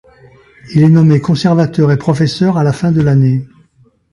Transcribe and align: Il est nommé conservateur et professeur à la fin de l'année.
Il 0.73 0.81
est 0.81 0.89
nommé 0.89 1.19
conservateur 1.21 1.91
et 1.91 1.97
professeur 1.97 2.57
à 2.57 2.63
la 2.63 2.73
fin 2.73 2.91
de 2.91 3.01
l'année. 3.01 3.45